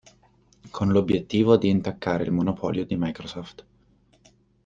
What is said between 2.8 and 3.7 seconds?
di Microsoft.